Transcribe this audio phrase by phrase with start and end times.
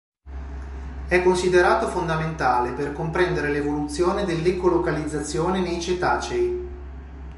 [1.07, 6.67] È considerato fondamentale per comprendere l'evoluzione dell'ecolocalizzazione nei cetacei.